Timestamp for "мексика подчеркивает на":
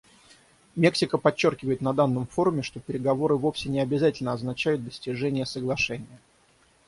0.75-1.93